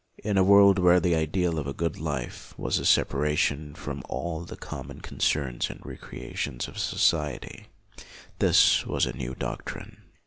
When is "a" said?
0.35-0.43, 1.67-1.75, 2.79-2.87, 9.05-9.13